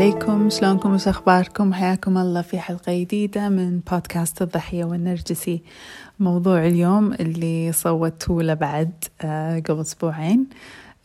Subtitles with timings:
[0.00, 0.50] عليكم.
[0.50, 5.62] شلونكم؟ وش أخباركم؟ حياكم الله في حلقة جديدة من بودكاست الضحية والنرجسي.
[6.20, 10.46] موضوع اليوم اللي صوتته له بعد آه، قبل أسبوعين.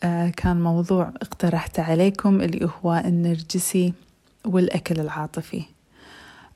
[0.02, 3.92] آه، كان موضوع اقترحته عليكم اللي هو النرجسي
[4.44, 5.62] والأكل العاطفي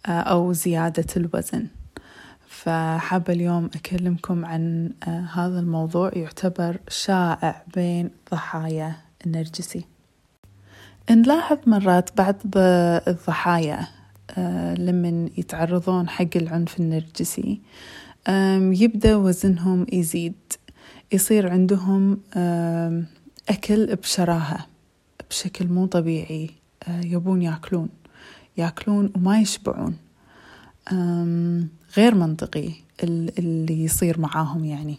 [0.07, 1.67] آه، أو زيادة الوزن.
[2.49, 4.91] فحابة اليوم أكلمكم عن
[5.35, 8.97] هذا الموضوع يعتبر شائع بين ضحايا
[9.27, 9.90] النرجسي.
[11.11, 12.37] نلاحظ مرات بعض
[13.09, 13.87] الضحايا
[14.39, 17.61] آه، لمن يتعرضون حق العنف النرجسي
[18.83, 20.35] يبدأ وزنهم يزيد
[21.13, 22.21] يصير عندهم
[23.49, 24.67] أكل بشراهة
[25.31, 26.51] بشكل مو طبيعي
[26.89, 27.89] آه، يبون ياكلون
[28.57, 29.97] ياكلون وما يشبعون
[31.97, 34.99] غير منطقي اللي يصير معاهم يعني.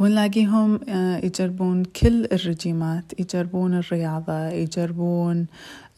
[0.00, 5.46] ونلاقيهم آه، يجربون كل الرجيمات يجربون الرياضة يجربون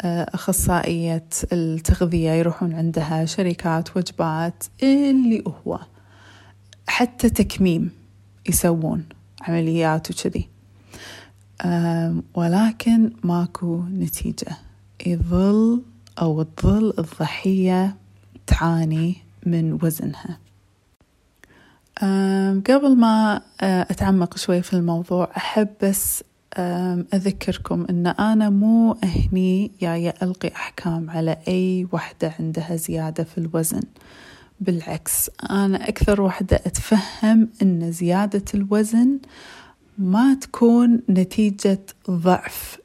[0.03, 5.81] آه، أخصائية التغذية يروحون عندها شركات وجبات اللي هو
[6.86, 7.91] حتى تكميم
[8.48, 9.05] يسوون
[9.42, 10.48] عمليات وكذي.
[12.34, 14.56] ولكن ماكو نتيجة.
[15.06, 15.83] يظل
[16.20, 17.97] أو تظل الضحية
[18.47, 19.16] تعاني
[19.47, 20.39] من وزنها.
[22.67, 26.25] قبل ما آه، أتعمق شوي في الموضوع أحب بس
[27.14, 33.83] أذكركم أن أنا مو أهني جاية ألقي أحكام على أي وحدة عندها زيادة في الوزن.
[34.61, 39.19] بالعكس أنا أكثر وحدة أتفهم أن زيادة الوزن
[39.98, 42.78] ما تكون نتيجة ضعف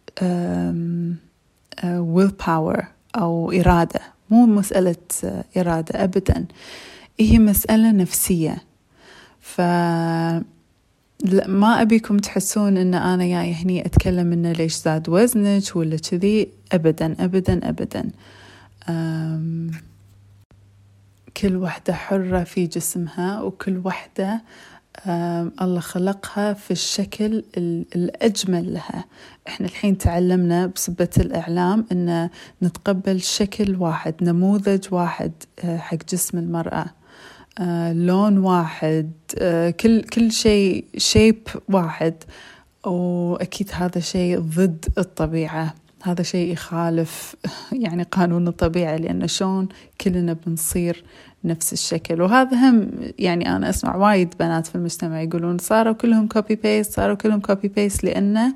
[1.84, 4.02] ويل باور أو إرادة.
[4.30, 6.46] مو مسألة آه، إرادة أبدا.
[7.20, 8.64] هي مسألة نفسية.
[9.56, 9.62] ف
[11.48, 17.16] ما أبيكم تحسون إن أنا جاي هني أتكلم إنه ليش زاد وزنك ولا كذي؟ أبدا
[17.20, 18.10] أبدا أبدا.
[18.90, 19.72] أم
[21.38, 24.42] كل وحدة حرة في جسمها وكل وحدة
[25.62, 27.44] الله خلقها في الشكل
[27.96, 29.06] الأجمل لها.
[29.48, 32.30] إحنا الحين تعلمنا بسبة الإعلام أن
[32.64, 35.32] نتقبل شكل واحد نموذج واحد
[35.64, 36.82] أه، حق جسم المرأة.
[36.82, 36.92] آه،
[37.94, 42.14] لون واحد آه، كل كل شيء شيب واحد.
[42.86, 45.74] وأكيد هذا شيء ضد الطبيعة.
[46.04, 47.36] هذا شيء يخالف
[47.84, 49.70] يعني قانون الطبيعة لأن شلون
[50.02, 51.04] كلنا بنصير
[51.44, 52.22] نفس الشكل.
[52.22, 57.16] وهذا هم يعني أنا أسمع وايد بنات في المجتمع يقولون صاروا كلهم copy paste صاروا
[57.16, 58.54] كلهم copy paste لأنه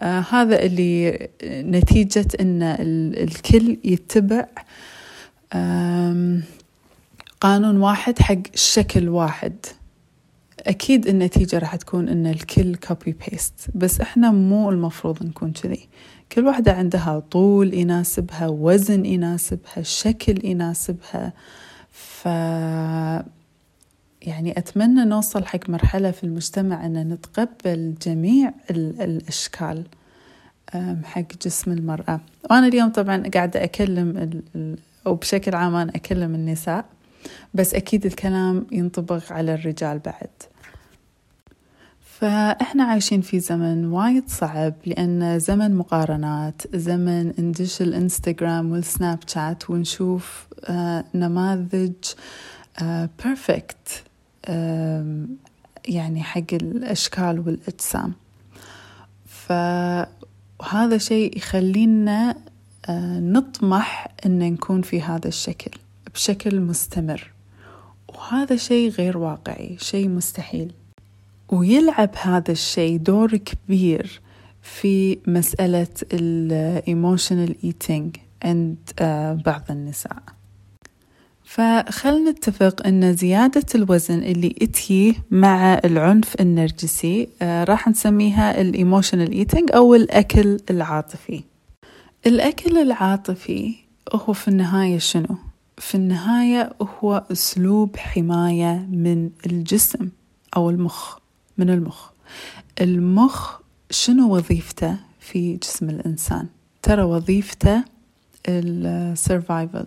[0.00, 2.62] آه هذا اللي نتيجة أن
[3.16, 4.46] الكل يتبع
[7.42, 9.56] قانون واحد حق شكل واحد.
[10.60, 15.88] أكيد النتيجة راح تكون إن الكل copy paste بس إحنا مو المفروض نكون كذي.
[16.32, 21.32] كل واحدة عندها طول يناسبها وزن يناسبها شكل يناسبها.
[21.90, 22.24] ف
[24.22, 29.84] يعني أتمنى نوصل حق مرحلة في المجتمع أن نتقبل جميع الأشكال
[31.04, 32.20] حق جسم المرأة.
[32.50, 34.40] وأنا اليوم طبعا قاعدة أكلم
[35.06, 36.84] أو بشكل عام أنا أكلم النساء.
[37.54, 40.30] بس أكيد الكلام ينطبق على الرجال بعد.
[42.00, 50.46] فإحنا عايشين في زمن وايد صعب لأن زمن مقارنات زمن ندش الإنستغرام والسناب شات ونشوف
[50.64, 51.92] آه نماذج
[53.24, 54.02] perfect
[54.46, 55.26] آه
[55.88, 58.12] يعني حق الأشكال والأجسام.
[59.26, 62.36] فهذا شيء يخلينا
[62.88, 65.70] آه نطمح أن نكون في هذا الشكل.
[66.14, 67.32] بشكل مستمر.
[68.08, 70.72] وهذا شيء غير واقعي شيء مستحيل.
[71.48, 74.20] ويلعب هذا الشيء دور كبير
[74.62, 80.22] في مسألة ال emotional eating عند آه، بعض النساء.
[81.44, 89.32] فخلنا نتفق أن زيادة الوزن اللي إتي مع العنف النرجسي آه، راح نسميها ال emotional
[89.32, 91.44] eating أو الأكل العاطفي.
[92.26, 93.74] الأكل العاطفي
[94.14, 95.38] هو في النهاية شنو؟
[95.78, 100.08] في النهاية هو أسلوب حماية من الجسم
[100.56, 101.18] أو المخ
[101.58, 102.10] من المخ.
[102.80, 103.58] المخ
[103.90, 106.46] شنو وظيفته في جسم الإنسان؟
[106.82, 107.84] ترى وظيفته
[108.48, 109.84] السرفايفل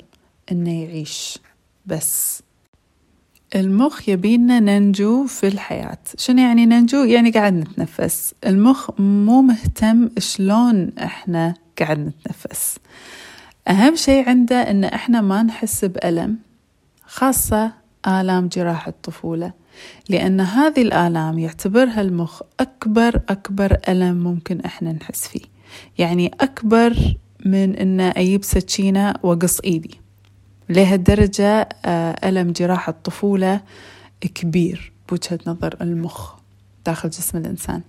[0.51, 1.37] إنه يعيش
[1.85, 2.41] بس.
[3.55, 5.97] المخ يبينا ننجو في الحياة.
[6.17, 8.33] شنو يعني ننجو؟ يعني قاعد نتنفس.
[8.45, 12.77] المخ مو مهتم شلون إحنا قاعد نتنفس.
[13.67, 16.37] أهم شيء عنده إن إحنا ما نحس بألم
[17.05, 17.71] خاصة
[18.07, 19.53] آلام جراح الطفولة
[20.09, 25.41] لأن هذه الآلام يعتبرها المخ أكبر أكبر ألم ممكن إحنا نحس فيه.
[25.97, 29.99] يعني أكبر من أن أجيب سكينة وقص إيدي.
[30.69, 33.61] لهالدرجة آه، ألم جراح الطفولة
[34.21, 36.34] كبير بوجهة نظر المخ.
[36.85, 37.81] داخل جسم الإنسان.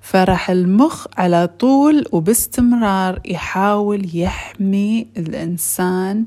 [0.00, 6.24] فراح المخ على طول وباستمرار يحاول يحمي الإنسان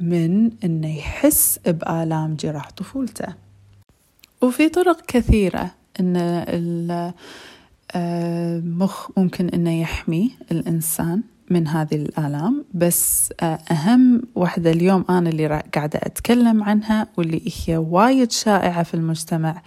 [0.00, 3.34] من أنه يحس بآلام جراح طفولته.
[4.42, 5.70] وفي طرق كثيرة
[6.00, 6.16] أن
[7.96, 16.00] المخ ممكن أنه يحمي الإنسان من هذه الآلام بس أهم واحدة اليوم أنا اللي قاعدة
[16.02, 19.62] أتكلم عنها واللي هي وايد شائعة في المجتمع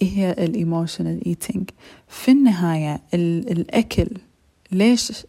[0.00, 1.70] هي ال emotional eating
[2.08, 4.08] في النهاية الأكل
[4.72, 5.26] ليش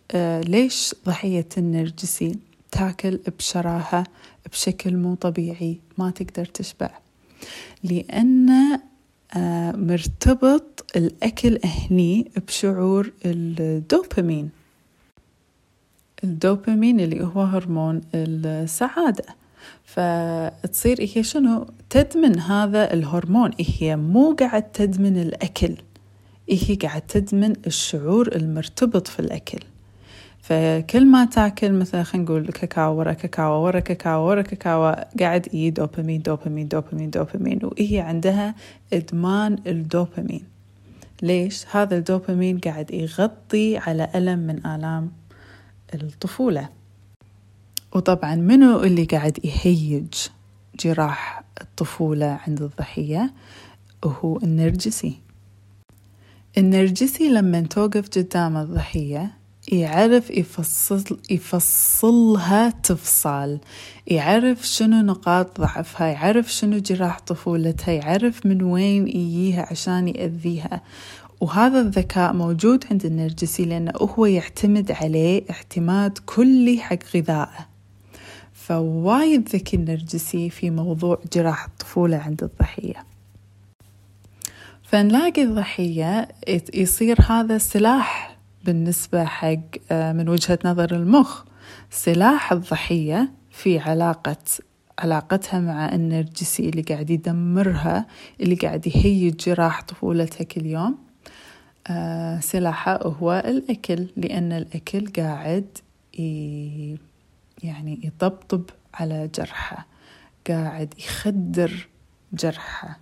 [0.47, 2.39] ليش ضحية النرجسي
[2.71, 4.03] تاكل بشراهة
[4.51, 6.89] بشكل مو طبيعي ما تقدر تشبع.
[7.83, 8.79] لأن
[9.75, 14.49] مرتبط الأكل هني بشعور الدوبامين.
[16.23, 19.25] الدوبامين اللي هو هرمون السعادة.
[19.83, 23.51] فتصير هي شنو؟ تدمن هذا الهرمون.
[23.59, 25.75] هي مو قاعد تدمن الأكل.
[26.49, 29.59] هي قاعد تدمن الشعور المرتبط في الأكل.
[30.41, 35.69] فكل ما تاكل مثلا خلينا نقول كاكاو ورا كاكاو ورا كاكاو ورا كاكاو قاعد اي
[35.69, 37.59] دوبامين دوبامين دوبامين دوبامين.
[37.63, 38.55] وهي عندها
[38.93, 40.43] إدمان الدوبامين.
[41.21, 45.11] ليش؟ هذا الدوبامين قاعد يغطي على ألم من آلام
[45.93, 46.69] الطفولة.
[47.95, 50.13] وطبعا منو اللي قاعد يهيج
[50.79, 53.33] جراح الطفولة عند الضحية؟
[54.03, 55.19] وهو النرجسي.
[56.57, 59.31] النرجسي لما توقف قدام الضحية
[59.71, 63.59] يعرف يفصل يفصلها تفصال.
[64.07, 70.81] يعرف شنو نقاط ضعفها يعرف شنو جراح طفولتها يعرف من وين يجيها عشان يأذيها.
[71.41, 77.74] وهذا الذكاء موجود عند النرجسي لأنه هو يعتمد عليه اعتماد كلي حق غذائه.
[78.67, 83.05] فوايد ذكي النرجسي في موضوع جراح الطفولة عند الضحية.
[84.83, 86.27] فنلاقي الضحية
[86.73, 89.57] يصير هذا سلاح بالنسبة حق
[89.91, 91.43] آه، من وجهة نظر المخ.
[91.89, 94.37] سلاح الضحية في علاقة
[94.99, 98.05] علاقتها مع النرجسي اللي قاعد يدمرها
[98.41, 100.97] اللي قاعد يهيج جراح طفولتها كل يوم
[101.87, 105.65] آه، سلاحه هو الأكل لأن الأكل قاعد
[107.63, 108.63] يعني يطبطب
[108.93, 109.87] على جرحه
[110.47, 111.87] قاعد يخدر
[112.33, 112.99] جرحه.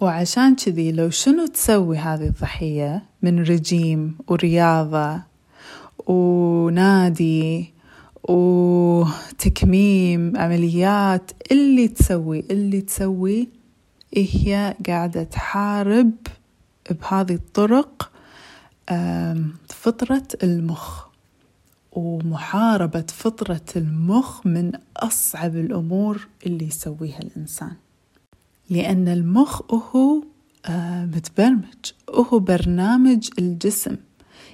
[0.00, 5.22] وعشان كذي لو شنو تسوي هذه الضحية من رجيم ورياضة
[6.06, 7.72] ونادي
[8.24, 13.48] وتكميم عمليات اللي تسوي؟ اللي تسوي
[14.16, 16.12] هي قاعدة تحارب
[16.90, 18.10] بهذه الطرق
[19.68, 21.11] فطرة المخ.
[21.92, 27.72] ومحاربة فطرة المخ من أصعب الأمور اللي يسويها الإنسان.
[28.70, 30.22] لأن المخ هو
[31.16, 31.92] متبرمج.
[32.10, 33.96] هو برنامج الجسم.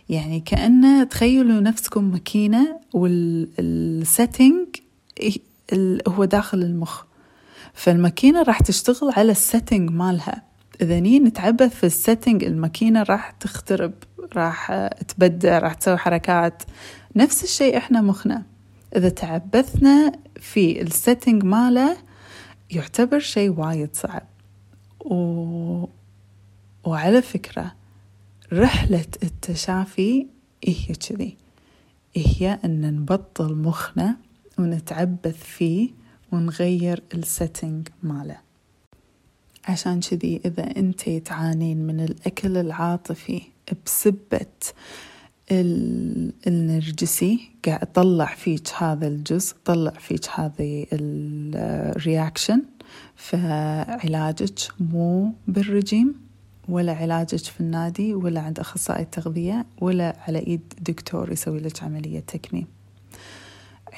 [0.09, 4.67] يعني كأنه تخيلوا نفسكم ماكينة وال setting
[6.09, 7.03] هو داخل المخ.
[7.75, 10.43] فالماكينة راح تشتغل على ال setting مالها.
[10.81, 13.93] إذا نتعبث في ال setting الماكينة راح تخترب
[14.37, 16.63] راح تبدع راح تسوي حركات.
[17.17, 18.43] نفس الشيء إحنا مخنا.
[18.97, 21.97] إذا تعبثنا في ال setting ماله
[22.71, 24.27] يعتبر شيء وايد صعب.
[25.01, 25.85] و...
[26.85, 27.75] وعلى فكرة
[28.53, 30.27] رحلة التشافي
[30.65, 31.37] هي كذي.
[32.15, 34.17] هي أن نبطل مخنا
[34.59, 35.91] ونتعبث فيه
[36.33, 38.37] ونغير ال setting ماله.
[39.69, 43.43] عشان كذي إذا أنت تعانين من الأكل العاطفي
[43.87, 44.47] بسبة
[45.51, 52.63] النرجسي قاعد طلع فيك هذا الجزء طلع فيك هذه الرياكشن
[53.17, 56.15] فعلاجك مو بالرجيم
[56.69, 62.21] ولا علاجك في النادي ولا عند أخصائي التغذية ولا على إيد دكتور يسوي لك عملية
[62.21, 62.67] تكميم.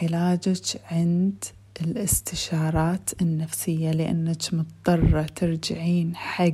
[0.02, 1.44] علاجك عند
[1.80, 6.52] الاستشارات النفسية لأنك مضطرة ترجعين حق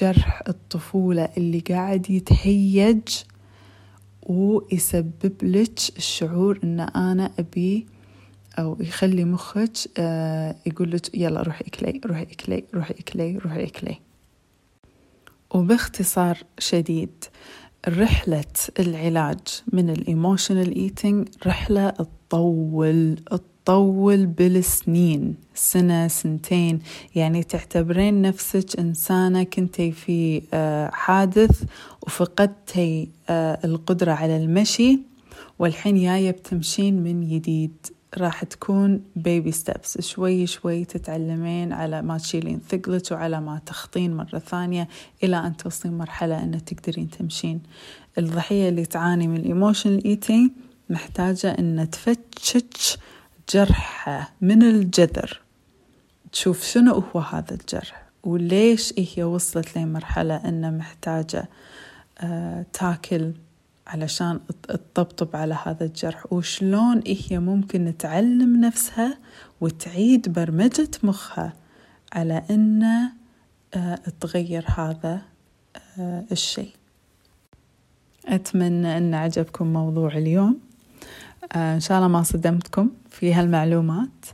[0.00, 3.08] جرح الطفولة اللي قاعد يتهيج
[4.30, 7.86] ويسبب لك الشعور إن أنا أبي
[8.58, 13.98] أو يخلي مخك آه يقول لك يلا روحي إكلي روحي إكلي روحي إكلي روحي إكلي.
[15.54, 17.24] وباختصار شديد
[17.88, 18.44] رحلة
[18.78, 23.16] العلاج من ال emotional eating رحلة تطول
[23.64, 26.80] تطول بالسنين سنة سنتين.
[27.14, 31.62] يعني تعتبرين نفسك إنسانة كنتي في آه، حادث
[32.02, 34.98] وفقدتي آه، القدرة على المشي
[35.58, 37.72] والحين جاية بتمشين من جديد.
[38.18, 44.38] راح تكون baby steps شوي شوي تتعلمين على ما تشيلين ثقلك وعلى ما تخطين مرة
[44.38, 44.88] ثانية
[45.22, 47.60] إلى أن توصلين مرحلة أن تقدرين تمشين.
[48.18, 50.50] الضحية اللي تعاني من ال emotional eating
[50.90, 52.98] محتاجة أن تفتشك
[53.50, 55.40] جرحها من الجذر.
[56.32, 61.48] تشوف شنو هو هذا الجرح وليش هي وصلت لمرحلة أنها محتاجة
[62.18, 63.32] آه تاكل
[63.86, 64.40] علشان
[64.94, 69.18] تطبطب على هذا الجرح وشلون هي ممكن تعلم نفسها
[69.60, 71.52] وتعيد برمجة مخها
[72.12, 72.82] على أن
[73.74, 75.22] آه تغير هذا
[75.98, 76.72] آه الشيء.
[78.26, 80.60] أتمنى أن عجبكم موضوع اليوم.
[81.56, 82.90] إن شاء الله ما صدمتكم.
[83.10, 84.26] في هالمعلومات.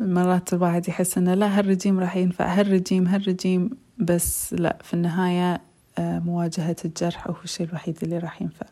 [0.00, 5.60] مرات الواحد يحس أنه لا هالرجيم راح ينفع هالرجيم هالرجيم بس لا في النهاية
[5.98, 8.66] آه مواجهة الجرح هو الشيء الوحيد اللي راح ينفع.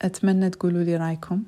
[0.00, 1.42] فأتمنى تقولوا لي رأيكم.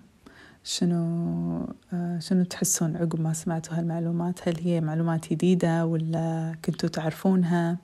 [0.64, 7.76] شنو آه شنو تحسون عقب ما سمعتوا هالمعلومات؟ هل هي معلومات جديدة ولا كنتوا تعرفونها؟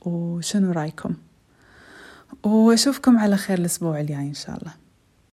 [0.00, 1.14] وشنو رأيكم؟
[2.42, 4.72] وأشوفكم على خير الأسبوع الجاي إن شاء الله.